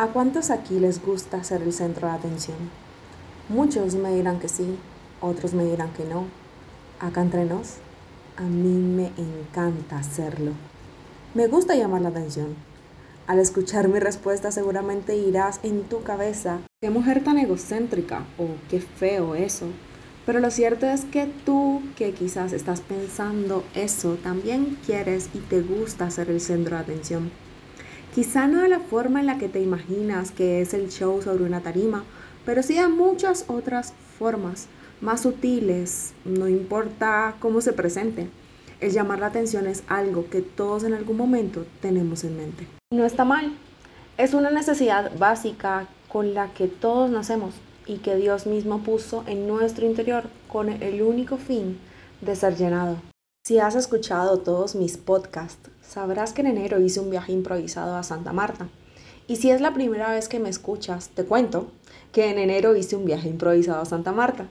[0.00, 2.56] ¿A cuántos aquí les gusta ser el centro de atención?
[3.48, 4.78] Muchos me dirán que sí,
[5.20, 6.26] otros me dirán que no.
[7.00, 7.78] Acá entre nos,
[8.36, 10.52] a mí me encanta hacerlo.
[11.34, 12.54] Me gusta llamar la atención.
[13.26, 18.80] Al escuchar mi respuesta seguramente irás en tu cabeza, qué mujer tan egocéntrica o qué
[18.80, 19.66] feo eso.
[20.26, 25.60] Pero lo cierto es que tú que quizás estás pensando eso, también quieres y te
[25.60, 27.47] gusta ser el centro de atención.
[28.14, 31.44] Quizá no de la forma en la que te imaginas que es el show sobre
[31.44, 32.04] una tarima,
[32.44, 34.66] pero sí de muchas otras formas,
[35.00, 38.28] más sutiles, no importa cómo se presente.
[38.80, 42.66] El llamar la atención es algo que todos en algún momento tenemos en mente.
[42.92, 43.52] No está mal,
[44.16, 47.54] es una necesidad básica con la que todos nacemos
[47.86, 51.78] y que Dios mismo puso en nuestro interior con el único fin
[52.20, 52.96] de ser llenado.
[53.46, 58.02] Si has escuchado todos mis podcasts, sabrás que en enero hice un viaje improvisado a
[58.02, 58.68] Santa Marta.
[59.26, 61.68] Y si es la primera vez que me escuchas, te cuento
[62.12, 64.48] que en enero hice un viaje improvisado a Santa Marta.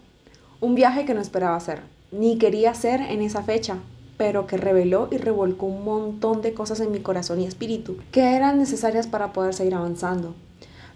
[0.60, 3.78] Un viaje que no esperaba hacer, ni quería hacer en esa fecha,
[4.18, 8.36] pero que reveló y revolcó un montón de cosas en mi corazón y espíritu que
[8.36, 10.34] eran necesarias para poder seguir avanzando.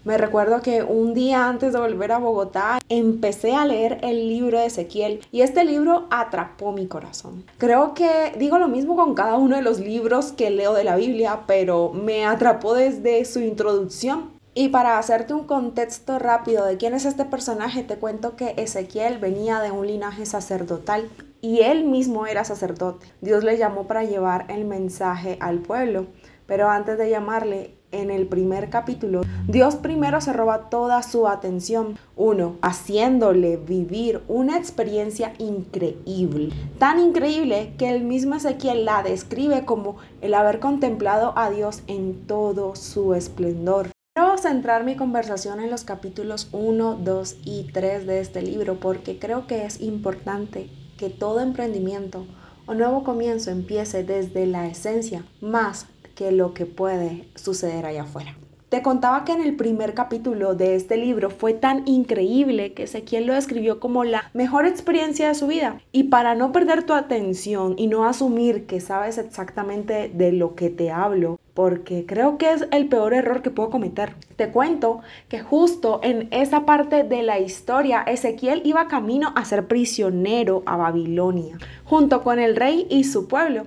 [0.04, 4.58] Me recuerdo que un día antes de volver a Bogotá empecé a leer el libro
[4.58, 7.44] de Ezequiel y este libro atrapó mi corazón.
[7.56, 10.96] Creo que digo lo mismo con cada uno de los libros que leo de la
[10.96, 14.30] Biblia, pero me atrapó desde su introducción.
[14.54, 19.18] Y para hacerte un contexto rápido de quién es este personaje, te cuento que Ezequiel
[19.18, 21.08] venía de un linaje sacerdotal
[21.40, 23.06] y él mismo era sacerdote.
[23.20, 26.06] Dios le llamó para llevar el mensaje al pueblo,
[26.46, 31.98] pero antes de llamarle, en el primer capítulo, Dios primero se roba toda su atención.
[32.16, 36.50] Uno, haciéndole vivir una experiencia increíble.
[36.78, 42.26] Tan increíble que el mismo Ezequiel la describe como el haber contemplado a Dios en
[42.26, 43.88] todo su esplendor.
[44.14, 49.18] Quiero centrar mi conversación en los capítulos 1, 2 y 3 de este libro porque
[49.18, 50.68] creo que es importante
[50.98, 52.26] que todo emprendimiento
[52.66, 58.36] o nuevo comienzo empiece desde la esencia más que lo que puede suceder allá afuera.
[58.72, 63.26] Te contaba que en el primer capítulo de este libro fue tan increíble que Ezequiel
[63.26, 65.78] lo describió como la mejor experiencia de su vida.
[65.92, 70.70] Y para no perder tu atención y no asumir que sabes exactamente de lo que
[70.70, 74.14] te hablo, porque creo que es el peor error que puedo cometer.
[74.36, 79.68] Te cuento que justo en esa parte de la historia Ezequiel iba camino a ser
[79.68, 83.64] prisionero a Babilonia, junto con el rey y su pueblo.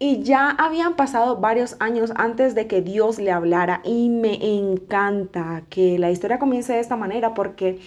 [0.00, 5.62] Y ya habían pasado varios años antes de que Dios le hablara y me encanta
[5.70, 7.80] que la historia comience de esta manera porque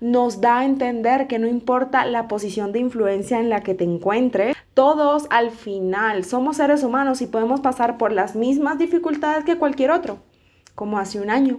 [0.00, 3.84] nos da a entender que no importa la posición de influencia en la que te
[3.84, 9.56] encuentres, todos al final somos seres humanos y podemos pasar por las mismas dificultades que
[9.56, 10.18] cualquier otro,
[10.74, 11.58] como hace un año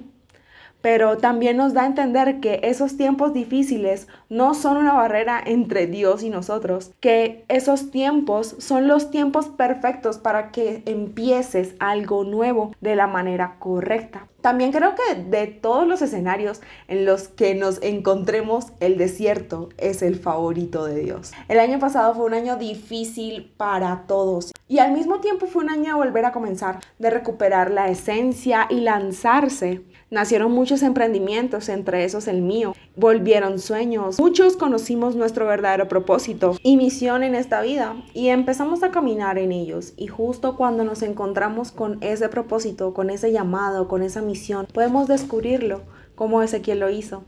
[0.86, 5.88] pero también nos da a entender que esos tiempos difíciles no son una barrera entre
[5.88, 12.72] Dios y nosotros, que esos tiempos son los tiempos perfectos para que empieces algo nuevo
[12.82, 14.28] de la manera correcta.
[14.42, 20.04] También creo que de todos los escenarios en los que nos encontremos, el desierto es
[20.04, 21.32] el favorito de Dios.
[21.48, 25.70] El año pasado fue un año difícil para todos y al mismo tiempo fue un
[25.70, 29.82] año de volver a comenzar, de recuperar la esencia y lanzarse.
[30.12, 32.76] Nacieron muchos emprendimientos, entre esos el mío.
[32.96, 34.20] Volvieron sueños.
[34.20, 39.52] Muchos conocimos nuestro verdadero propósito y misión en esta vida y empezamos a caminar en
[39.52, 39.94] ellos.
[39.98, 45.08] Y justo cuando nos encontramos con ese propósito, con ese llamado, con esa misión, podemos
[45.08, 45.82] descubrirlo
[46.14, 47.24] como Ezequiel lo hizo.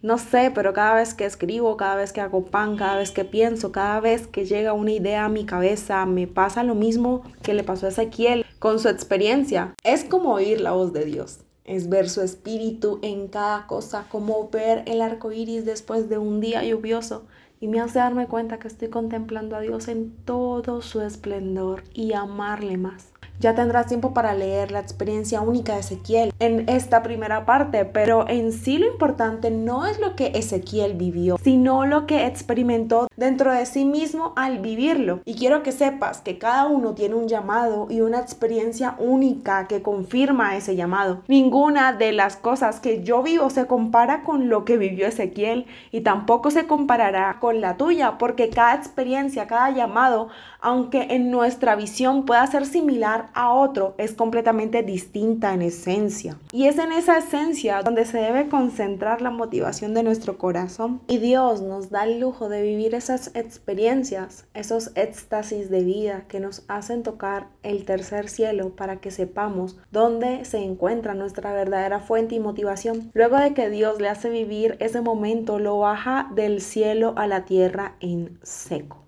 [0.00, 3.24] No sé, pero cada vez que escribo, cada vez que hago pan, cada vez que
[3.24, 7.54] pienso, cada vez que llega una idea a mi cabeza, me pasa lo mismo que
[7.54, 9.74] le pasó a Ezequiel con su experiencia.
[9.82, 11.40] Es como oír la voz de Dios.
[11.64, 16.40] Es ver su espíritu en cada cosa, como ver el arco iris después de un
[16.40, 17.24] día lluvioso.
[17.58, 22.12] Y me hace darme cuenta que estoy contemplando a Dios en todo su esplendor y
[22.12, 23.13] amarle más.
[23.40, 28.26] Ya tendrás tiempo para leer la experiencia única de Ezequiel en esta primera parte, pero
[28.28, 33.52] en sí lo importante no es lo que Ezequiel vivió, sino lo que experimentó dentro
[33.52, 35.20] de sí mismo al vivirlo.
[35.24, 39.82] Y quiero que sepas que cada uno tiene un llamado y una experiencia única que
[39.82, 41.22] confirma ese llamado.
[41.28, 46.00] Ninguna de las cosas que yo vivo se compara con lo que vivió Ezequiel y
[46.00, 50.28] tampoco se comparará con la tuya, porque cada experiencia, cada llamado,
[50.60, 56.36] aunque en nuestra visión pueda ser similar a otro es completamente distinta en esencia.
[56.52, 61.00] Y es en esa esencia donde se debe concentrar la motivación de nuestro corazón.
[61.08, 66.40] Y Dios nos da el lujo de vivir esas experiencias, esos éxtasis de vida que
[66.40, 72.34] nos hacen tocar el tercer cielo para que sepamos dónde se encuentra nuestra verdadera fuente
[72.34, 73.10] y motivación.
[73.14, 77.44] Luego de que Dios le hace vivir ese momento, lo baja del cielo a la
[77.44, 79.03] tierra en seco.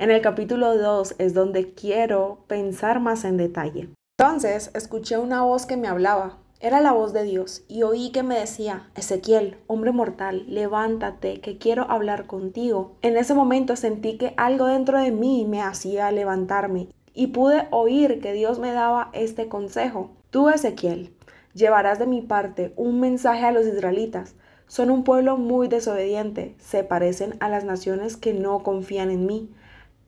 [0.00, 3.90] En el capítulo 2 es donde quiero pensar más en detalle.
[4.18, 6.38] Entonces escuché una voz que me hablaba.
[6.58, 11.58] Era la voz de Dios y oí que me decía, Ezequiel, hombre mortal, levántate, que
[11.58, 12.96] quiero hablar contigo.
[13.02, 18.22] En ese momento sentí que algo dentro de mí me hacía levantarme y pude oír
[18.22, 20.12] que Dios me daba este consejo.
[20.30, 21.14] Tú, Ezequiel,
[21.52, 24.34] llevarás de mi parte un mensaje a los israelitas.
[24.66, 29.50] Son un pueblo muy desobediente, se parecen a las naciones que no confían en mí.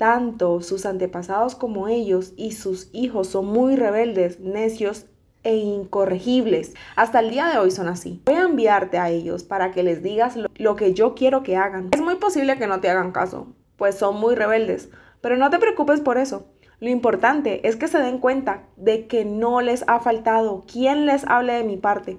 [0.03, 5.07] Tanto sus antepasados como ellos y sus hijos son muy rebeldes, necios
[5.45, 6.75] e incorregibles.
[6.97, 8.21] Hasta el día de hoy son así.
[8.27, 11.91] Voy a enviarte a ellos para que les digas lo, que yo quiero que hagan.
[11.93, 14.91] Es muy posible que no te hagan caso, pues son muy rebeldes,
[15.21, 16.49] pero no te preocupes por eso.
[16.81, 21.25] Lo importante es que se den cuenta de que no les ha faltado quien les
[21.29, 22.19] hable de mi parte.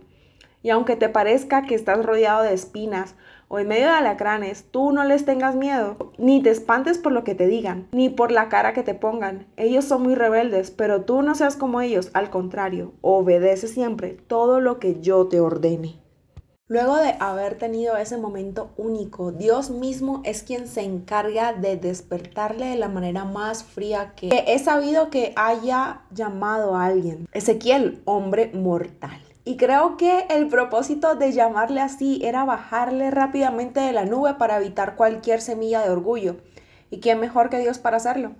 [0.62, 3.16] Y aunque te parezca que estás rodeado de espinas
[3.54, 7.24] o en medio de alacranes, tú no les tengas miedo, ni te espantes por lo
[7.24, 9.46] que te digan, ni por la cara que te pongan.
[9.58, 14.60] Ellos son muy rebeldes, pero tú no seas como ellos, al contrario, obedece siempre todo
[14.60, 16.00] lo que yo te ordene.
[16.68, 22.66] Luego de haber tenido ese momento único, Dios mismo es quien se encarga de despertarle
[22.66, 27.28] de la manera más fría que he sabido que haya llamado a alguien.
[27.34, 29.23] Ezequiel, hombre mortal.
[29.46, 34.56] Y creo que el propósito de llamarle así era bajarle rápidamente de la nube para
[34.58, 36.38] evitar cualquier semilla de orgullo.
[36.90, 38.32] ¿Y quién mejor que Dios para hacerlo?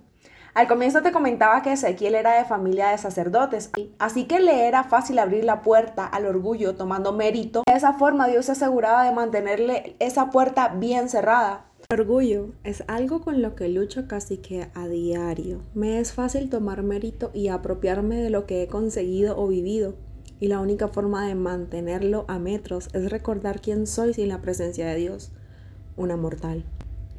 [0.54, 4.84] Al comienzo te comentaba que Ezequiel era de familia de sacerdotes, así que le era
[4.84, 7.64] fácil abrir la puerta al orgullo tomando mérito.
[7.66, 11.66] De esa forma Dios se aseguraba de mantenerle esa puerta bien cerrada.
[11.90, 15.60] Orgullo es algo con lo que lucho casi que a diario.
[15.74, 19.96] Me es fácil tomar mérito y apropiarme de lo que he conseguido o vivido
[20.44, 24.86] y la única forma de mantenerlo a metros es recordar quién soy sin la presencia
[24.86, 25.32] de Dios,
[25.96, 26.66] una mortal.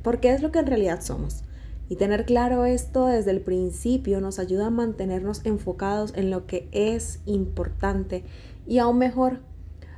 [0.04, 1.42] Porque es lo que en realidad somos.
[1.89, 6.69] Y tener claro esto desde el principio nos ayuda a mantenernos enfocados en lo que
[6.72, 8.24] es importante
[8.68, 9.39] y aún mejor,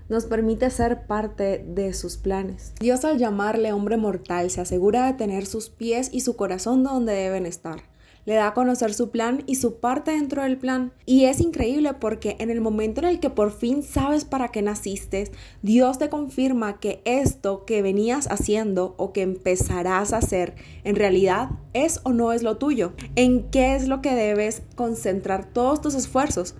[0.08, 2.76] nos permite ser parte de sus planes.
[2.80, 7.12] Dios al llamarle hombre mortal se asegura de tener sus pies y su corazón donde
[7.12, 7.82] deben estar
[8.28, 10.92] le da a conocer su plan y su parte dentro del plan.
[11.06, 14.62] Y es increíble porque en el momento en el que por fin sabes para qué
[14.62, 15.32] naciste,
[15.62, 21.52] Dios te confirma que esto que venías haciendo o que empezarás a hacer en realidad
[21.72, 22.92] es o no es lo tuyo.
[23.16, 26.54] ¿En qué es lo que debes concentrar todos tus esfuerzos?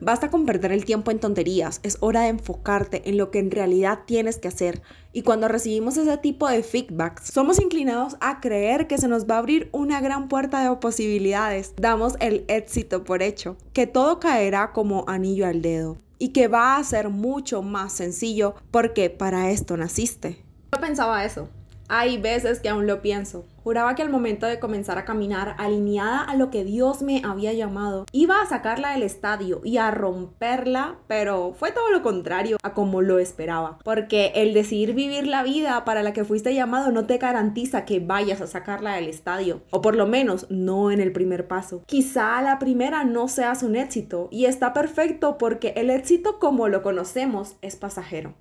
[0.00, 3.50] Basta con perder el tiempo en tonterías, es hora de enfocarte en lo que en
[3.50, 4.82] realidad tienes que hacer.
[5.12, 9.36] Y cuando recibimos ese tipo de feedbacks, somos inclinados a creer que se nos va
[9.36, 11.74] a abrir una gran puerta de posibilidades.
[11.76, 16.76] Damos el éxito por hecho, que todo caerá como anillo al dedo y que va
[16.76, 20.44] a ser mucho más sencillo porque para esto naciste.
[20.72, 21.48] Yo pensaba eso.
[21.88, 23.44] Hay veces que aún lo pienso.
[23.62, 27.52] Juraba que al momento de comenzar a caminar alineada a lo que Dios me había
[27.52, 32.72] llamado, iba a sacarla del estadio y a romperla, pero fue todo lo contrario a
[32.72, 33.78] como lo esperaba.
[33.84, 38.00] Porque el decidir vivir la vida para la que fuiste llamado no te garantiza que
[38.00, 41.82] vayas a sacarla del estadio, o por lo menos no en el primer paso.
[41.86, 46.82] Quizá la primera no seas un éxito y está perfecto porque el éxito como lo
[46.82, 48.34] conocemos es pasajero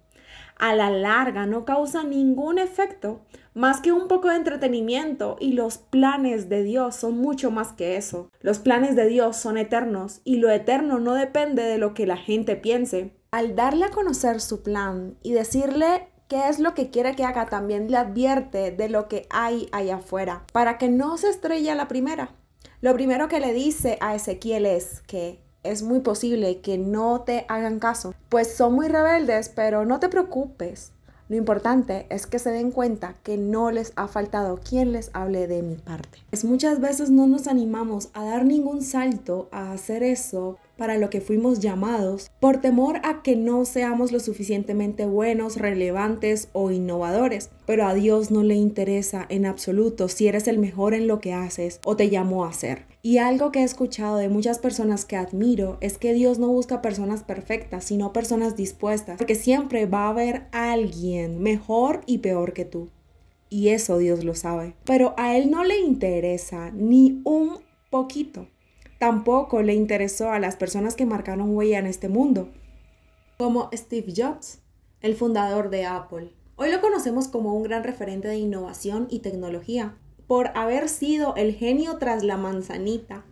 [0.57, 3.21] a la larga no causa ningún efecto
[3.53, 7.97] más que un poco de entretenimiento y los planes de Dios son mucho más que
[7.97, 8.29] eso.
[8.41, 12.17] Los planes de Dios son eternos y lo eterno no depende de lo que la
[12.17, 13.13] gente piense.
[13.31, 17.47] Al darle a conocer su plan y decirle qué es lo que quiere que haga,
[17.47, 21.75] también le advierte de lo que hay allá afuera, para que no se estrelle a
[21.75, 22.35] la primera.
[22.81, 27.45] Lo primero que le dice a Ezequiel es que es muy posible que no te
[27.47, 30.91] hagan caso, pues son muy rebeldes, pero no te preocupes.
[31.29, 35.45] Lo importante es que se den cuenta que no les ha faltado quien les hable
[35.45, 36.17] de mi parte.
[36.31, 41.11] Es muchas veces no nos animamos a dar ningún salto a hacer eso para lo
[41.11, 47.51] que fuimos llamados por temor a que no seamos lo suficientemente buenos, relevantes o innovadores.
[47.67, 51.33] Pero a Dios no le interesa en absoluto si eres el mejor en lo que
[51.33, 52.88] haces o te llamó a hacer.
[53.01, 56.81] Y algo que he escuchado de muchas personas que admiro es que Dios no busca
[56.81, 62.65] personas perfectas, sino personas dispuestas, porque siempre va a haber alguien mejor y peor que
[62.65, 62.89] tú.
[63.49, 64.75] Y eso Dios lo sabe.
[64.83, 68.47] Pero a Él no le interesa ni un poquito
[68.99, 72.49] Tampoco le interesó a las personas que marcaron huella en este mundo,
[73.37, 74.59] como Steve Jobs,
[74.99, 76.33] el fundador de Apple.
[76.57, 79.97] Hoy lo conocemos como un gran referente de innovación y tecnología,
[80.29, 83.25] por haber sido el genio tras la manzanita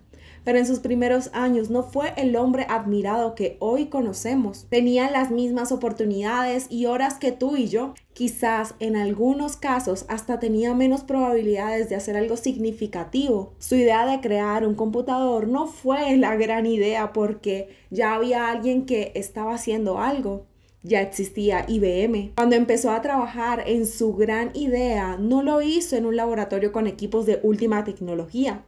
[0.48, 4.66] pero en sus primeros años no fue el hombre admirado que hoy conocemos.
[4.70, 7.96] Tenía las mismas oportunidades y horas que tú y yo.
[8.14, 13.56] Quizás en algunos casos hasta tenía menos probabilidades de hacer algo significativo.
[13.60, 18.86] Su idea de crear un computador no fue la gran idea porque ya había alguien
[18.86, 20.47] que estaba haciendo algo
[20.84, 22.34] ya existía IBM.
[22.36, 26.88] Cuando empezó a trabajar en su gran idea, no lo hizo en un laboratorio con
[26.88, 28.64] equipos de última tecnología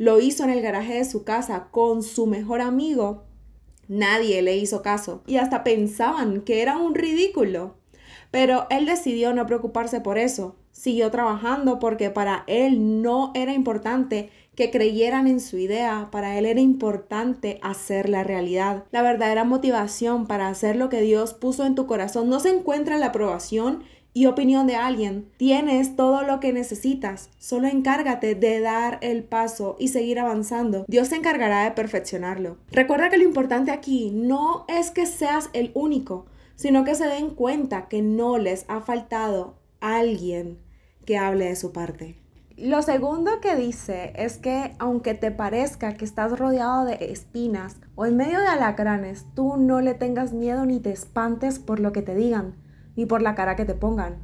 [0.00, 3.24] lo hizo en el garaje de su casa con su mejor amigo,
[3.86, 7.74] nadie le hizo caso y hasta pensaban que era un ridículo.
[8.30, 10.56] Pero él decidió no preocuparse por eso.
[10.72, 16.46] Siguió trabajando porque para él no era importante que creyeran en su idea, para él
[16.46, 18.84] era importante hacer la realidad.
[18.90, 22.94] La verdadera motivación para hacer lo que Dios puso en tu corazón no se encuentra
[22.94, 25.30] en la aprobación y opinión de alguien.
[25.36, 27.30] Tienes todo lo que necesitas.
[27.38, 30.84] Solo encárgate de dar el paso y seguir avanzando.
[30.88, 32.58] Dios se encargará de perfeccionarlo.
[32.70, 36.26] Recuerda que lo importante aquí no es que seas el único,
[36.56, 40.58] sino que se den cuenta que no les ha faltado alguien
[41.06, 42.16] que hable de su parte.
[42.60, 48.04] Lo segundo que dice es que aunque te parezca que estás rodeado de espinas o
[48.04, 52.02] en medio de alacranes, tú no le tengas miedo ni te espantes por lo que
[52.02, 52.56] te digan
[52.96, 54.18] ni por la cara que te pongan.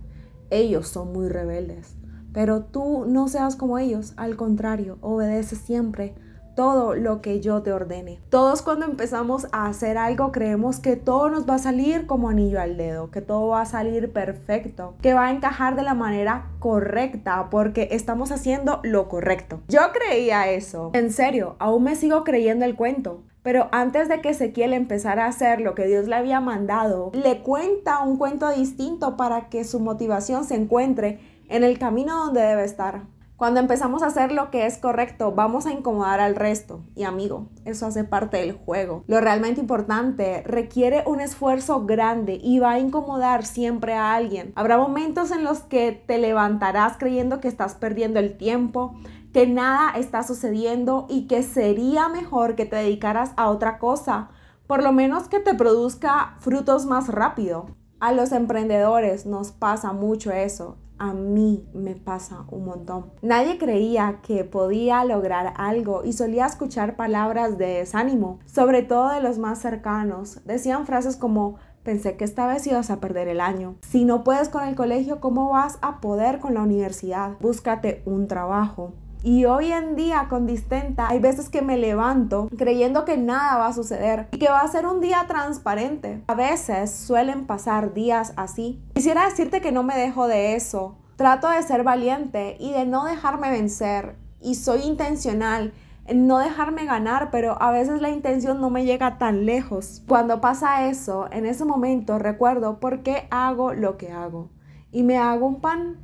[0.51, 1.97] Ellos son muy rebeldes.
[2.35, 6.15] Pero tú no seas como ellos, al contrario, obedece siempre
[6.57, 8.19] todo lo que yo te ordene.
[8.31, 12.61] Todos cuando empezamos a hacer algo creemos que todo nos va a salir como anillo
[12.61, 16.51] al dedo, que todo va a salir perfecto, que va a encajar de la manera
[16.59, 19.61] correcta porque estamos haciendo lo correcto.
[19.69, 20.91] Yo creía eso.
[20.95, 23.23] En serio, aún me sigo creyendo el cuento.
[23.43, 27.43] Pero antes de que Ezequiel empezara a hacer lo que Dios le había mandado, le
[27.43, 32.65] cuenta un cuento distinto para que su motivación se encuentre en el camino donde debe
[32.65, 33.03] estar.
[33.37, 36.81] Cuando empezamos a hacer lo que es correcto, vamos a incomodar al resto.
[36.95, 39.05] Y amigo, eso hace parte del juego.
[39.09, 44.53] Lo realmente importante requiere un esfuerzo grande y va a incomodar siempre a alguien.
[44.57, 48.95] Habrá momentos en los que te levantarás creyendo que estás perdiendo el tiempo,
[49.35, 54.31] que nada está sucediendo y que sería mejor que te dedicaras a otra cosa,
[54.67, 57.67] por lo menos que te produzca frutos más rápido.
[58.01, 60.79] A los emprendedores nos pasa mucho eso.
[60.99, 63.13] A mí me pasa un montón.
[63.21, 69.21] Nadie creía que podía lograr algo y solía escuchar palabras de desánimo, sobre todo de
[69.21, 70.41] los más cercanos.
[70.47, 73.77] Decían frases como, pensé que esta vez ibas a perder el año.
[73.83, 77.33] Si no puedes con el colegio, ¿cómo vas a poder con la universidad?
[77.41, 78.95] Búscate un trabajo.
[79.27, 83.67] Y hoy en día con Distenta hay veces que me levanto creyendo que nada va
[83.67, 86.23] a suceder y que va a ser un día transparente.
[86.29, 88.81] A veces suelen pasar días así.
[88.95, 90.99] Quisiera decirte que no me dejo de eso.
[91.17, 94.15] Trato de ser valiente y de no dejarme vencer.
[94.41, 95.73] Y soy intencional
[96.05, 100.05] en no dejarme ganar, pero a veces la intención no me llega tan lejos.
[100.07, 104.51] Cuando pasa eso, en ese momento recuerdo por qué hago lo que hago.
[104.93, 105.97] Y me hago un pan.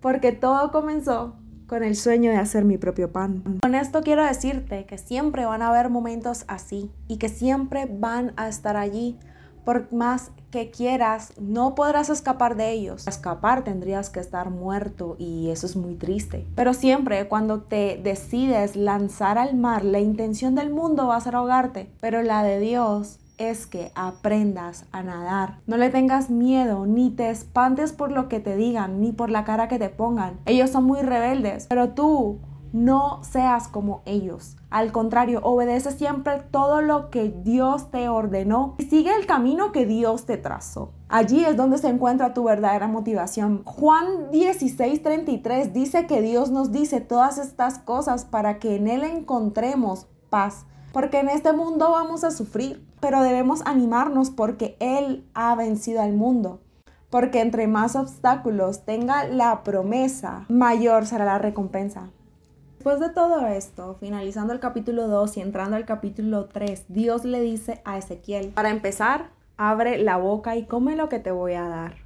[0.00, 1.41] Porque todo comenzó
[1.72, 3.58] con el sueño de hacer mi propio pan.
[3.62, 8.34] Con esto quiero decirte que siempre van a haber momentos así y que siempre van
[8.36, 9.18] a estar allí.
[9.64, 13.08] Por más que quieras, no podrás escapar de ellos.
[13.08, 16.46] escapar tendrías que estar muerto y eso es muy triste.
[16.54, 21.36] Pero siempre cuando te decides lanzar al mar, la intención del mundo va a ser
[21.36, 25.58] ahogarte, pero la de Dios es que aprendas a nadar.
[25.66, 29.44] No le tengas miedo, ni te espantes por lo que te digan, ni por la
[29.44, 30.40] cara que te pongan.
[30.46, 32.40] Ellos son muy rebeldes, pero tú
[32.72, 34.56] no seas como ellos.
[34.70, 39.84] Al contrario, obedece siempre todo lo que Dios te ordenó y sigue el camino que
[39.84, 40.92] Dios te trazó.
[41.08, 43.62] Allí es donde se encuentra tu verdadera motivación.
[43.64, 50.06] Juan 16:33 dice que Dios nos dice todas estas cosas para que en Él encontremos
[50.30, 56.02] paz porque en este mundo vamos a sufrir, pero debemos animarnos porque Él ha vencido
[56.02, 56.60] al mundo.
[57.08, 62.10] Porque entre más obstáculos tenga la promesa, mayor será la recompensa.
[62.76, 67.40] Después de todo esto, finalizando el capítulo 2 y entrando al capítulo 3, Dios le
[67.40, 71.68] dice a Ezequiel, para empezar, abre la boca y come lo que te voy a
[71.68, 71.96] dar.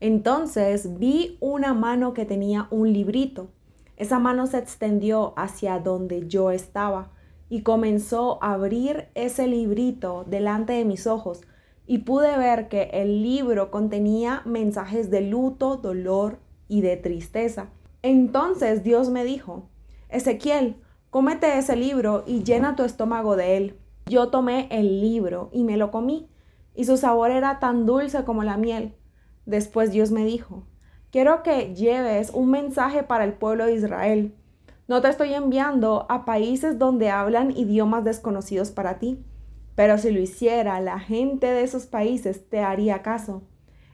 [0.00, 3.48] Entonces vi una mano que tenía un librito.
[3.96, 7.10] Esa mano se extendió hacia donde yo estaba
[7.52, 11.42] y comenzó a abrir ese librito delante de mis ojos
[11.86, 17.68] y pude ver que el libro contenía mensajes de luto, dolor y de tristeza.
[18.00, 19.68] Entonces Dios me dijo,
[20.08, 20.76] Ezequiel,
[21.10, 23.78] cómete ese libro y llena tu estómago de él.
[24.06, 26.30] Yo tomé el libro y me lo comí,
[26.74, 28.94] y su sabor era tan dulce como la miel.
[29.44, 30.64] Después Dios me dijo,
[31.10, 34.34] quiero que lleves un mensaje para el pueblo de Israel.
[34.88, 39.24] No te estoy enviando a países donde hablan idiomas desconocidos para ti,
[39.74, 43.42] pero si lo hiciera, la gente de esos países te haría caso.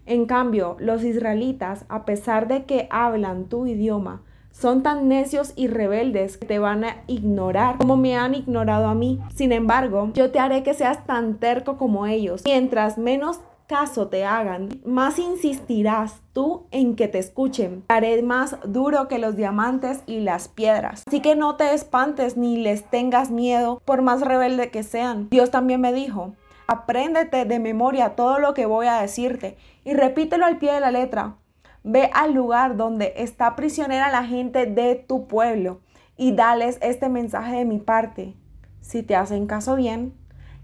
[0.06, 5.68] En cambio, los israelitas, a pesar de que hablan tu idioma, son tan necios y
[5.68, 9.20] rebeldes que te van a ignorar como me han ignorado a mí.
[9.34, 12.42] Sin embargo, yo te haré que seas tan terco como ellos.
[12.44, 17.84] Mientras menos caso te hagan, más insistirás tú en que te escuchen.
[17.88, 21.04] Haré más duro que los diamantes y las piedras.
[21.06, 25.28] Así que no te espantes ni les tengas miedo por más rebelde que sean.
[25.28, 26.32] Dios también me dijo,
[26.66, 30.90] apréndete de memoria todo lo que voy a decirte y repítelo al pie de la
[30.90, 31.36] letra.
[31.84, 35.80] Ve al lugar donde está prisionera la gente de tu pueblo
[36.16, 38.34] y dales este mensaje de mi parte.
[38.80, 40.14] Si te hacen caso bien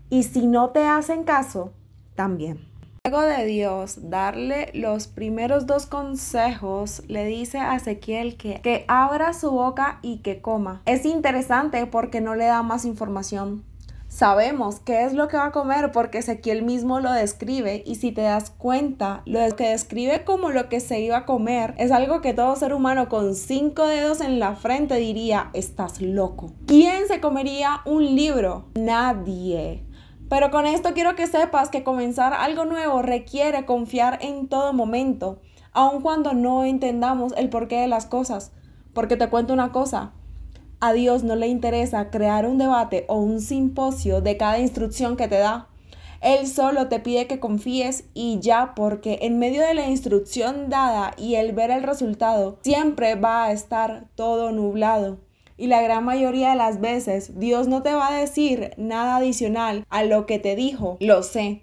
[0.09, 1.73] y si no te hacen caso,
[2.15, 2.74] también.
[3.07, 9.35] Luego de Dios darle los primeros dos consejos, le dice a Ezequiel que, que abra
[9.35, 10.81] su boca y que coma.
[10.87, 13.63] Es interesante porque no le da más información.
[14.09, 18.11] Sabemos qué es lo que va a comer porque Ezequiel mismo lo describe y si
[18.11, 22.23] te das cuenta, lo que describe como lo que se iba a comer es algo
[22.23, 26.55] que todo ser humano con cinco dedos en la frente diría, estás loco.
[26.67, 28.65] ¿Quién se comería un libro?
[28.77, 29.84] Nadie.
[30.29, 35.41] Pero con esto quiero que sepas que comenzar algo nuevo requiere confiar en todo momento,
[35.73, 38.53] aun cuando no entendamos el porqué de las cosas.
[38.95, 40.13] Porque te cuento una cosa,
[40.81, 45.29] a Dios no le interesa crear un debate o un simposio de cada instrucción que
[45.29, 45.69] te da.
[46.21, 51.13] Él solo te pide que confíes y ya porque en medio de la instrucción dada
[51.19, 55.19] y el ver el resultado, siempre va a estar todo nublado.
[55.57, 59.85] Y la gran mayoría de las veces Dios no te va a decir nada adicional
[59.89, 60.97] a lo que te dijo.
[61.01, 61.63] Lo sé.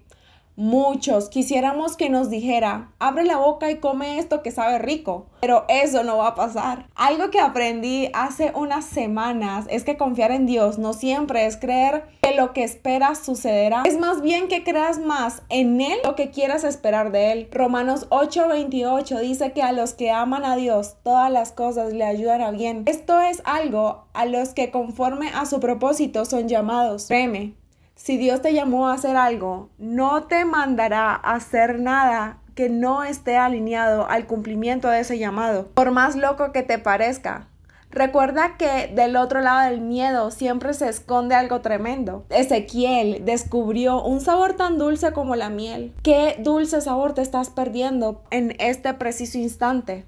[0.54, 5.64] Muchos quisiéramos que nos dijera, abre la boca y come esto que sabe rico, pero
[5.68, 6.86] eso no va a pasar.
[6.94, 12.04] Algo que aprendí hace unas semanas es que confiar en Dios no siempre es creer
[12.20, 16.30] que lo que esperas sucederá, es más bien que creas más en Él lo que
[16.30, 17.48] quieras esperar de Él.
[17.50, 22.42] Romanos 8:28 dice que a los que aman a Dios todas las cosas le ayudan
[22.42, 22.82] a bien.
[22.86, 27.06] Esto es algo a los que conforme a su propósito son llamados.
[27.06, 27.54] Créeme,
[28.02, 33.04] si Dios te llamó a hacer algo, no te mandará a hacer nada que no
[33.04, 37.46] esté alineado al cumplimiento de ese llamado, por más loco que te parezca.
[37.92, 42.24] Recuerda que del otro lado del miedo siempre se esconde algo tremendo.
[42.30, 45.94] Ezequiel descubrió un sabor tan dulce como la miel.
[46.02, 50.06] ¿Qué dulce sabor te estás perdiendo en este preciso instante?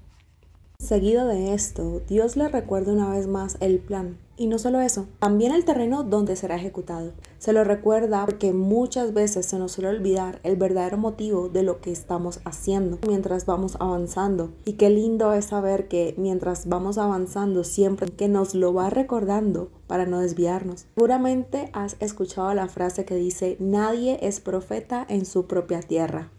[0.79, 4.17] Seguido de esto, Dios le recuerda una vez más el plan.
[4.37, 7.13] Y no solo eso, también el terreno donde será ejecutado.
[7.39, 11.79] Se lo recuerda porque muchas veces se nos suele olvidar el verdadero motivo de lo
[11.79, 14.51] que estamos haciendo mientras vamos avanzando.
[14.65, 19.69] Y qué lindo es saber que mientras vamos avanzando siempre que nos lo va recordando
[19.87, 20.85] para no desviarnos.
[20.95, 26.31] Seguramente has escuchado la frase que dice, nadie es profeta en su propia tierra.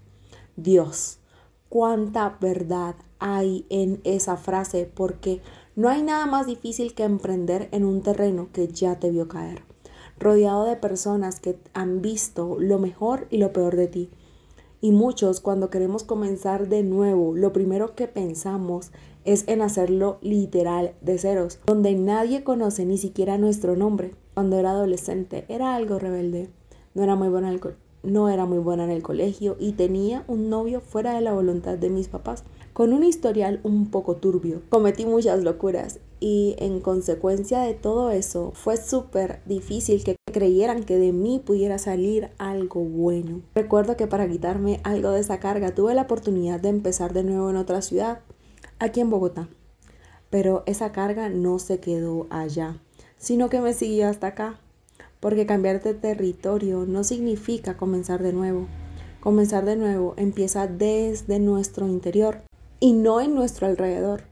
[0.56, 1.18] Dios,
[1.70, 5.40] cuánta verdad hay en esa frase porque
[5.76, 9.62] no hay nada más difícil que emprender en un terreno que ya te vio caer,
[10.18, 14.10] rodeado de personas que han visto lo mejor y lo peor de ti.
[14.80, 18.90] Y muchos cuando queremos comenzar de nuevo, lo primero que pensamos
[19.26, 24.14] es en hacerlo literal de ceros, donde nadie conoce ni siquiera nuestro nombre.
[24.32, 26.48] Cuando era adolescente era algo rebelde,
[26.94, 27.54] no era muy buena,
[28.02, 31.76] no era muy buena en el colegio y tenía un novio fuera de la voluntad
[31.76, 32.44] de mis papás
[32.76, 34.60] con un historial un poco turbio.
[34.68, 40.98] Cometí muchas locuras y en consecuencia de todo eso fue súper difícil que creyeran que
[40.98, 43.40] de mí pudiera salir algo bueno.
[43.54, 47.48] Recuerdo que para quitarme algo de esa carga tuve la oportunidad de empezar de nuevo
[47.48, 48.20] en otra ciudad,
[48.78, 49.48] aquí en Bogotá.
[50.28, 52.78] Pero esa carga no se quedó allá,
[53.16, 54.60] sino que me siguió hasta acá.
[55.20, 58.66] Porque cambiar de territorio no significa comenzar de nuevo.
[59.20, 62.42] Comenzar de nuevo empieza desde nuestro interior
[62.80, 64.24] y no en nuestro alrededor.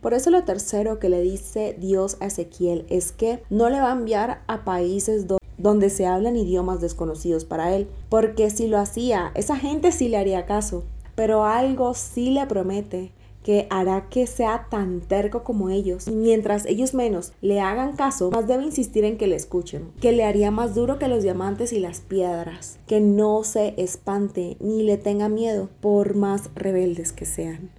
[0.00, 3.90] Por eso lo tercero que le dice Dios a Ezequiel es que no le va
[3.90, 5.26] a enviar a países
[5.58, 10.16] donde se hablan idiomas desconocidos para él, porque si lo hacía, esa gente sí le
[10.16, 16.08] haría caso, pero algo sí le promete que hará que sea tan terco como ellos.
[16.08, 20.12] Y mientras ellos menos le hagan caso, más debe insistir en que le escuchen, que
[20.12, 24.82] le haría más duro que los diamantes y las piedras, que no se espante ni
[24.82, 27.70] le tenga miedo por más rebeldes que sean.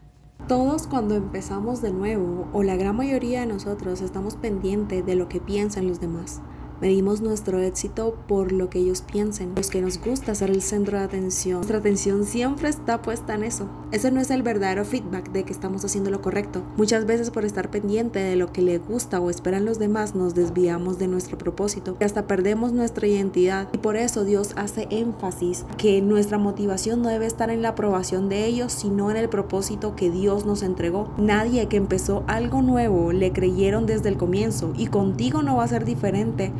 [0.48, 5.30] Todos cuando empezamos de nuevo, o la gran mayoría de nosotros, estamos pendientes de lo
[5.30, 6.42] que piensan los demás.
[6.82, 10.98] Medimos nuestro éxito por lo que ellos piensen, los que nos gusta ser el centro
[10.98, 11.58] de atención.
[11.58, 13.70] Nuestra atención siempre está puesta en eso.
[13.92, 16.64] Ese no es el verdadero feedback de que estamos haciendo lo correcto.
[16.78, 20.34] Muchas veces por estar pendiente de lo que le gusta o esperan los demás nos
[20.34, 23.68] desviamos de nuestro propósito y hasta perdemos nuestra identidad.
[23.74, 28.28] Y por eso Dios hace énfasis que nuestra motivación no debe estar en la aprobación
[28.28, 31.14] de ellos, sino en el propósito que Dios nos entregó.
[31.20, 35.68] Nadie que empezó algo nuevo le creyeron desde el comienzo y contigo no va a
[35.68, 36.52] ser diferente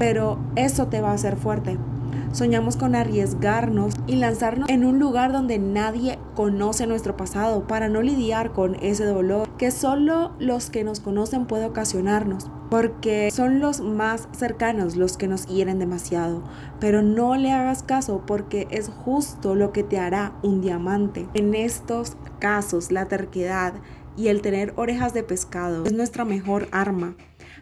[0.56, 1.78] eso te va a hacer fuerte.
[2.32, 8.02] Soñamos con arriesgarnos y lanzarnos en un lugar donde nadie conoce nuestro pasado para no
[8.02, 13.82] lidiar con ese dolor que solo los que nos conocen puede ocasionarnos, porque son los
[13.82, 16.42] más cercanos los que nos hieren demasiado.
[16.80, 21.28] Pero no le hagas caso porque es justo lo que te hará un diamante.
[21.34, 23.74] En estos casos, la terquedad
[24.16, 27.16] y el tener orejas de pescado es nuestra mejor arma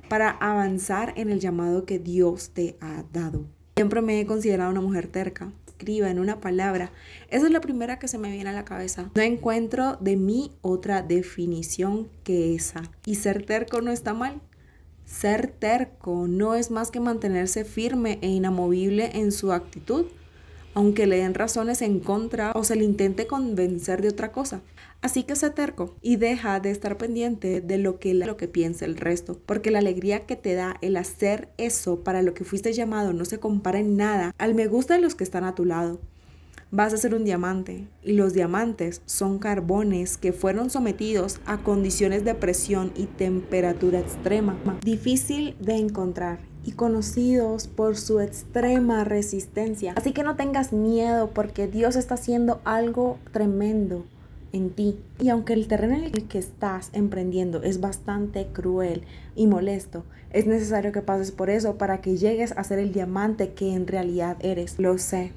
[0.09, 3.45] para avanzar en el llamado que Dios te ha dado.
[3.75, 5.53] Siempre me he considerado una mujer terca.
[5.67, 6.91] Escriba en una palabra.
[7.29, 9.09] Esa es la primera que se me viene a la cabeza.
[9.15, 12.81] No encuentro de mí otra definición que esa.
[13.05, 14.41] Y ser terco no está mal.
[15.05, 20.07] Ser terco no es más que mantenerse firme e inamovible en su actitud
[20.73, 24.61] aunque le den razones en contra o se le intente convencer de otra cosa.
[25.01, 28.85] Así que sé terco y deja de estar pendiente de lo que, lo que piensa
[28.85, 32.73] el resto, porque la alegría que te da el hacer eso para lo que fuiste
[32.73, 35.63] llamado no se compara en nada al me gusta de los que están a tu
[35.63, 35.99] lado.
[36.71, 42.23] Vas a ser un diamante y los diamantes son carbones que fueron sometidos a condiciones
[42.25, 49.93] de presión y temperatura extrema, difícil de encontrar y conocidos por su extrema resistencia.
[49.95, 54.05] Así que no tengas miedo porque Dios está haciendo algo tremendo
[54.51, 54.99] en ti.
[55.19, 59.03] Y aunque el terreno en el que estás emprendiendo es bastante cruel
[59.35, 63.53] y molesto, es necesario que pases por eso para que llegues a ser el diamante
[63.53, 64.79] que en realidad eres.
[64.79, 65.31] Lo sé.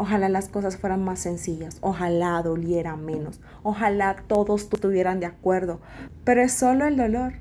[0.00, 5.80] Ojalá las cosas fueran más sencillas, ojalá doliera menos, ojalá todos estuvieran de acuerdo,
[6.22, 7.32] pero es solo el dolor,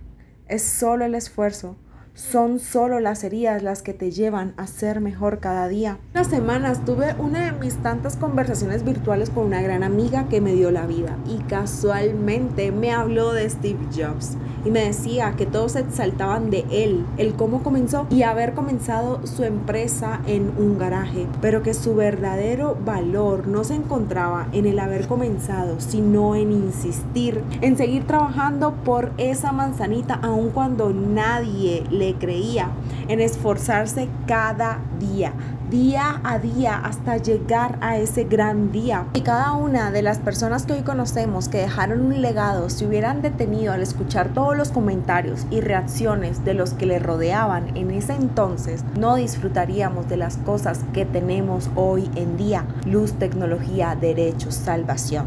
[0.47, 1.75] es solo el esfuerzo,
[2.17, 5.99] son solo las heridas las que te llevan a ser mejor cada día.
[6.15, 10.53] Unas semanas tuve una de mis tantas conversaciones virtuales con una gran amiga que me
[10.53, 14.35] dio la vida y casualmente me habló de Steve Jobs
[14.67, 19.25] y me decía que todos se exaltaban de él, el cómo comenzó y haber comenzado
[19.25, 24.79] su empresa en un garaje, pero que su verdadero valor no se encontraba en el
[24.79, 32.15] haber comenzado, sino en insistir, en seguir trabajando por esa manzanita aun cuando nadie le
[32.15, 32.71] creía,
[33.07, 35.31] en esforzarse cada día,
[35.69, 39.05] día a día, hasta llegar a ese gran día.
[39.13, 43.21] Y cada una de las personas que hoy conocemos que dejaron un legado se hubieran
[43.21, 48.13] detenido al escuchar todos los comentarios y reacciones de los que le rodeaban en ese
[48.13, 52.63] entonces, no disfrutaríamos de las cosas que tenemos hoy en día.
[52.85, 55.25] Luz, tecnología, derechos, salvación.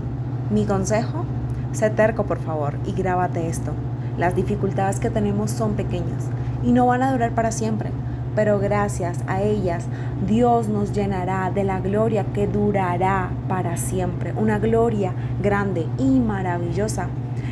[0.50, 1.26] Mi consejo,
[1.72, 3.72] sé terco por favor y grábate esto.
[4.16, 6.24] Las dificultades que tenemos son pequeñas
[6.62, 7.90] y no van a durar para siempre,
[8.34, 9.86] pero gracias a ellas
[10.26, 15.12] Dios nos llenará de la gloria que durará para siempre, una gloria
[15.42, 17.08] grande y maravillosa.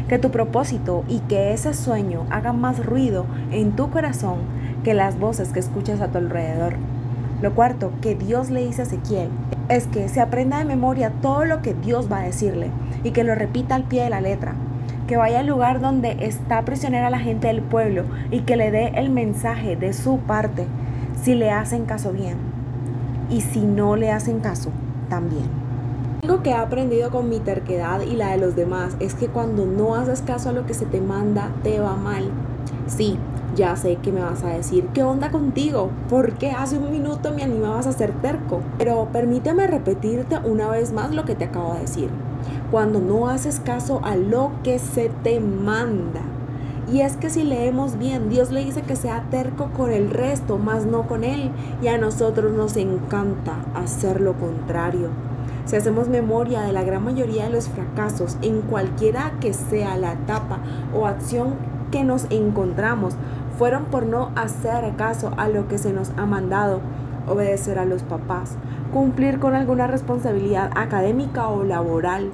[0.09, 4.39] Que tu propósito y que ese sueño hagan más ruido en tu corazón
[4.85, 6.75] que las voces que escuchas a tu alrededor.
[7.43, 9.29] Lo cuarto que Dios le dice a Ezequiel
[9.69, 12.71] es que se aprenda de memoria todo lo que Dios va a decirle
[13.05, 14.55] y que lo repita al pie de la letra
[15.09, 18.93] que vaya al lugar donde está prisionera la gente del pueblo y que le dé
[18.95, 20.67] el mensaje de su parte
[21.21, 22.37] si le hacen caso bien
[23.31, 24.71] y si no le hacen caso
[25.09, 25.47] también.
[26.23, 29.65] Algo que he aprendido con mi terquedad y la de los demás es que cuando
[29.65, 32.31] no haces caso a lo que se te manda, te va mal.
[32.87, 33.19] Sí,
[33.57, 35.91] ya sé que me vas a decir, ¿qué onda contigo?
[36.11, 38.61] ¿Por qué hace un minuto me animabas a ser terco?
[38.77, 42.11] Pero permíteme repetirte una vez más lo que te acabo de decir
[42.71, 46.21] cuando no haces caso a lo que se te manda.
[46.91, 50.57] Y es que si leemos bien, Dios le dice que sea terco con el resto,
[50.57, 51.51] más no con Él.
[51.83, 55.11] Y a nosotros nos encanta hacer lo contrario.
[55.67, 60.15] Si hacemos memoria de la gran mayoría de los fracasos en cualquiera que sea la
[60.15, 60.61] etapa
[60.95, 61.57] o acción
[61.91, 63.17] que nos encontramos,
[63.59, 66.81] fueron por no hacer caso a lo que se nos ha mandado,
[67.27, 68.57] obedecer a los papás,
[68.99, 72.33] cumplir con alguna responsabilidad académica o laboral,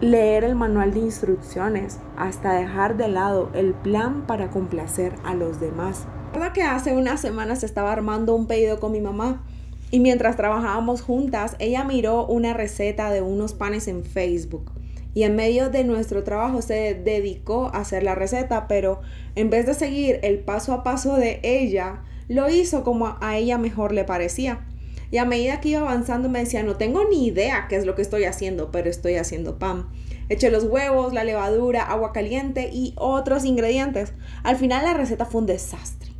[0.00, 5.58] leer el manual de instrucciones, hasta dejar de lado el plan para complacer a los
[5.58, 6.06] demás.
[6.32, 9.42] Recuerdo que hace unas semanas estaba armando un pedido con mi mamá
[9.90, 14.70] y mientras trabajábamos juntas, ella miró una receta de unos panes en Facebook
[15.14, 19.00] y en medio de nuestro trabajo se dedicó a hacer la receta, pero
[19.34, 23.58] en vez de seguir el paso a paso de ella, lo hizo como a ella
[23.58, 24.67] mejor le parecía.
[25.10, 27.94] Y a medida que iba avanzando me decía, no tengo ni idea qué es lo
[27.94, 29.88] que estoy haciendo, pero estoy haciendo pan.
[30.28, 34.12] Eché los huevos, la levadura, agua caliente y otros ingredientes.
[34.42, 36.12] Al final la receta fue un desastre.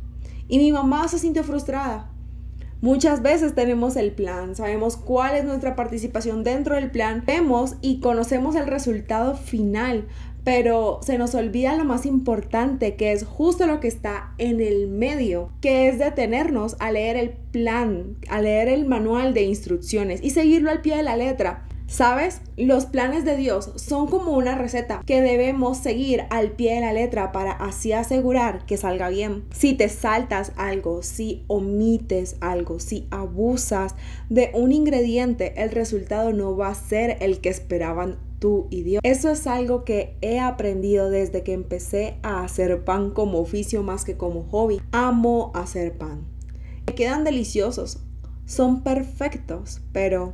[0.47, 2.09] Y mi mamá se sintió frustrada.
[2.81, 7.99] Muchas veces tenemos el plan, sabemos cuál es nuestra participación dentro del plan, vemos y
[7.99, 10.07] conocemos el resultado final,
[10.43, 14.87] pero se nos olvida lo más importante, que es justo lo que está en el
[14.87, 20.31] medio, que es detenernos a leer el plan, a leer el manual de instrucciones y
[20.31, 21.65] seguirlo al pie de la letra.
[21.89, 22.41] ¿Sabes?
[22.55, 26.93] Los planes de Dios son como una receta que debemos seguir al pie de la
[26.93, 29.45] letra para así asegurar que salga bien.
[29.51, 33.95] Si te saltas algo, si omites algo, si abusas
[34.29, 39.01] de un ingrediente, el resultado no va a ser el que esperaban tú y Dios.
[39.03, 44.05] Eso es algo que he aprendido desde que empecé a hacer pan como oficio más
[44.05, 44.81] que como hobby.
[44.91, 46.25] Amo hacer pan.
[46.87, 47.99] Me quedan deliciosos,
[48.45, 50.33] son perfectos, pero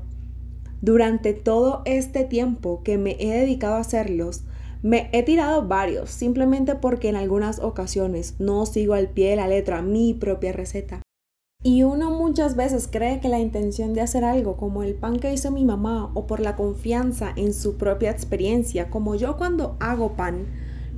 [0.81, 4.43] durante todo este tiempo que me he dedicado a hacerlos,
[4.81, 9.47] me he tirado varios, simplemente porque en algunas ocasiones no sigo al pie de la
[9.47, 11.01] letra mi propia receta.
[11.67, 15.33] Y uno muchas veces cree que la intención de hacer algo, como el pan que
[15.33, 20.11] hizo mi mamá, o por la confianza en su propia experiencia, como yo cuando hago
[20.11, 20.45] pan,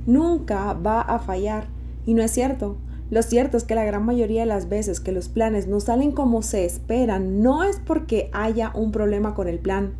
[0.04, 1.68] nunca va a fallar.
[2.04, 2.76] Y no es cierto.
[3.08, 6.12] Lo cierto es que la gran mayoría de las veces que los planes no salen
[6.12, 9.94] como se esperan, no es porque haya un problema con el plan.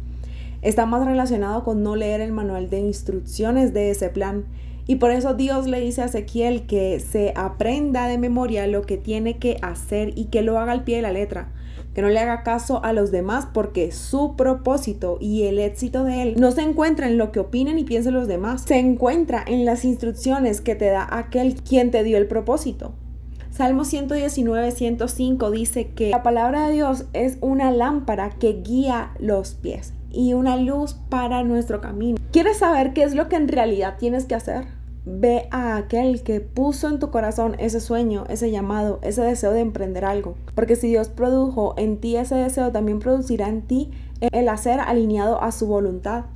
[0.60, 4.44] Está más relacionado con no leer el manual de instrucciones de ese plan.
[4.90, 8.96] Y por eso Dios le dice a Ezequiel que se aprenda de memoria lo que
[8.96, 11.52] tiene que hacer y que lo haga al pie de la letra.
[11.94, 16.22] Que no le haga caso a los demás porque su propósito y el éxito de
[16.22, 18.62] él no se encuentra en lo que opinen y piensen los demás.
[18.62, 22.94] Se encuentra en las instrucciones que te da aquel quien te dio el propósito.
[23.50, 29.52] Salmo 119, 105 dice que la palabra de Dios es una lámpara que guía los
[29.52, 32.16] pies y una luz para nuestro camino.
[32.32, 34.77] ¿Quieres saber qué es lo que en realidad tienes que hacer?
[35.10, 39.60] Ve a aquel que puso en tu corazón ese sueño, ese llamado, ese deseo de
[39.60, 40.36] emprender algo.
[40.54, 43.90] Porque si Dios produjo en ti ese deseo, también producirá en ti
[44.20, 46.26] el hacer alineado a su voluntad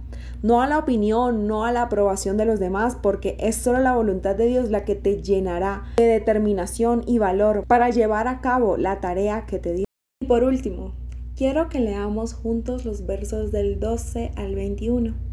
[0.42, 3.94] no a la opinión, no a la aprobación de los demás, porque es solo la
[3.94, 8.76] voluntad de Dios la que te llenará de determinación y valor para llevar a cabo
[8.76, 9.84] la tarea que te dio.
[10.20, 10.94] Y por último,
[11.36, 15.31] quiero que leamos juntos los versos del 12 al 21.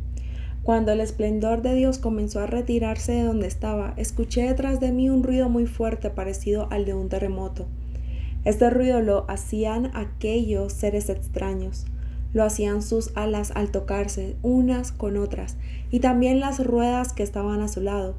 [0.70, 5.10] Cuando el esplendor de Dios comenzó a retirarse de donde estaba, escuché detrás de mí
[5.10, 7.66] un ruido muy fuerte parecido al de un terremoto.
[8.46, 11.88] Este ruido lo hacían aquellos seres extraños
[12.34, 15.58] lo hacían sus alas al tocarse unas con otras
[15.90, 18.14] y también las ruedas que estaban a su lado.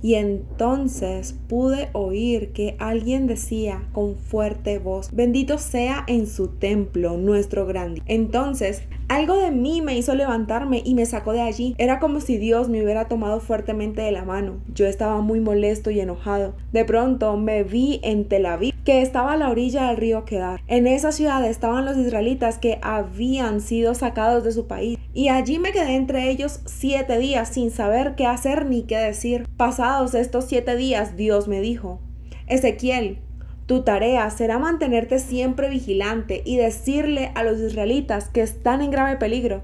[0.00, 7.16] Y entonces pude oír que alguien decía con fuerte voz, bendito sea en su templo
[7.16, 8.02] nuestro grande.
[8.06, 11.74] Entonces algo de mí me hizo levantarme y me sacó de allí.
[11.78, 14.58] Era como si Dios me hubiera tomado fuertemente de la mano.
[14.74, 16.54] Yo estaba muy molesto y enojado.
[16.72, 20.60] De pronto me vi en Tel Aviv, que estaba a la orilla del río Kedar.
[20.66, 24.98] En esa ciudad estaban los israelitas que habían sido sacados de su país.
[25.14, 29.48] Y allí me quedé entre ellos siete días sin saber qué hacer ni qué decir.
[29.56, 32.00] Pasados estos siete días, Dios me dijo,
[32.46, 33.20] Ezequiel,
[33.68, 39.16] tu tarea será mantenerte siempre vigilante y decirle a los israelitas que están en grave
[39.16, 39.60] peligro.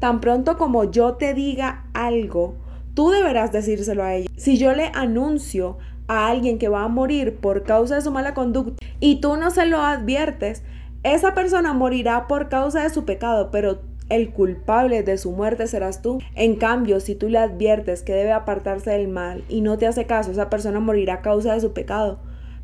[0.00, 2.56] Tan pronto como yo te diga algo,
[2.94, 4.28] tú deberás decírselo a ellos.
[4.36, 8.34] Si yo le anuncio a alguien que va a morir por causa de su mala
[8.34, 10.64] conducta y tú no se lo adviertes,
[11.04, 16.02] esa persona morirá por causa de su pecado, pero el culpable de su muerte serás
[16.02, 16.18] tú.
[16.34, 20.06] En cambio, si tú le adviertes que debe apartarse del mal y no te hace
[20.06, 22.18] caso, esa persona morirá a causa de su pecado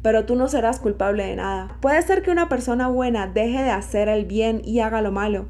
[0.05, 1.79] pero tú no serás culpable de nada.
[1.81, 5.47] Puede ser que una persona buena deje de hacer el bien y haga lo malo.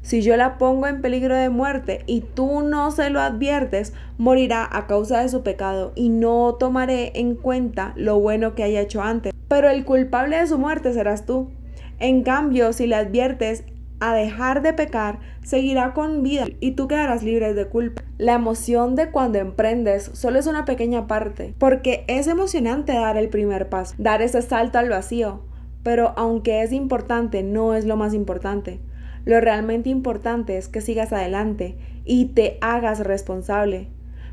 [0.00, 4.66] Si yo la pongo en peligro de muerte y tú no se lo adviertes, morirá
[4.72, 9.02] a causa de su pecado y no tomaré en cuenta lo bueno que haya hecho
[9.02, 9.34] antes.
[9.48, 11.50] Pero el culpable de su muerte serás tú.
[11.98, 13.64] En cambio, si le adviertes,
[14.00, 18.02] a dejar de pecar, seguirá con vida y tú quedarás libre de culpa.
[18.18, 23.28] La emoción de cuando emprendes solo es una pequeña parte, porque es emocionante dar el
[23.28, 25.42] primer paso, dar ese salto al vacío,
[25.82, 28.80] pero aunque es importante, no es lo más importante.
[29.24, 33.88] Lo realmente importante es que sigas adelante y te hagas responsable.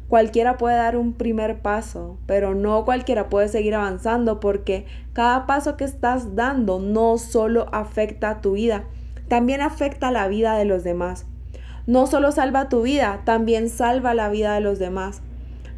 [0.07, 5.75] Cualquiera puede dar un primer paso, pero no cualquiera puede seguir avanzando porque cada paso
[5.75, 8.85] que estás dando no solo afecta a tu vida,
[9.27, 11.25] también afecta la vida de los demás.
[11.85, 15.21] no solo salva tu vida, también salva la vida de los demás.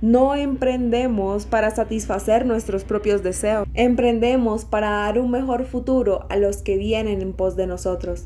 [0.02, 6.64] No emprendemos para satisfacer nuestros propios deseos, emprendemos para dar un mejor futuro a los
[6.64, 8.26] que vienen en pos de nosotros.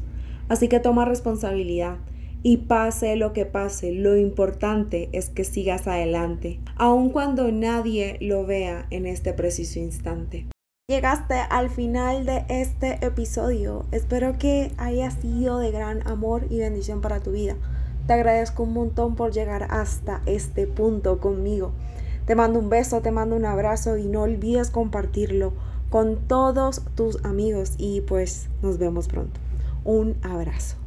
[0.49, 1.97] Así que toma responsabilidad
[2.43, 8.45] y pase lo que pase, lo importante es que sigas adelante, aun cuando nadie lo
[8.45, 10.52] vea en este preciso instante.
[10.89, 13.85] Llegaste al final de este episodio.
[13.93, 17.55] Espero que haya sido de gran amor y bendición para tu vida.
[18.05, 21.71] Te agradezco un montón por llegar hasta este punto conmigo.
[22.25, 25.53] Te mando un beso, te mando un abrazo y no olvides compartirlo
[25.89, 29.39] con todos tus amigos y pues nos vemos pronto.
[29.85, 30.82] Un abrazo.